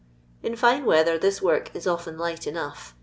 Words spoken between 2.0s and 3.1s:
light enough.